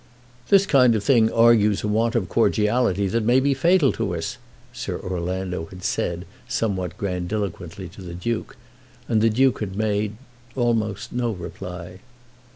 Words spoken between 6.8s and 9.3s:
grandiloquently to the Duke, and the